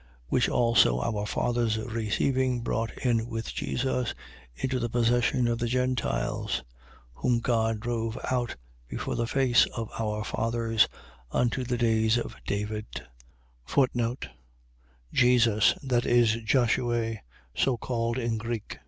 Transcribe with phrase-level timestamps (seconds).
[0.00, 0.06] 7:45.
[0.28, 4.14] Which also our fathers receiving, brought in with Jesus,
[4.56, 6.64] into the possession of the Gentiles:
[7.12, 8.56] whom God drove out
[8.88, 10.88] before the face of our fathers,
[11.30, 12.86] unto the days of David,
[15.12, 15.74] Jesus..
[15.82, 17.18] .That is Josue,
[17.54, 18.78] so called in Greek.